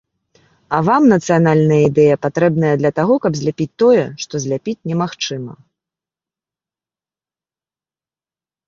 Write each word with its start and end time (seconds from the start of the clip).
А 0.77 0.77
вам 0.87 1.03
нацыянальная 1.13 1.77
ідэя 1.89 2.15
патрэбная 2.27 2.73
для 2.81 2.91
таго, 3.01 3.13
каб 3.27 3.31
зляпіць 3.41 3.69
тое, 3.85 4.03
што 4.25 4.33
зляпіць 4.45 4.93
немагчыма. 4.95 5.57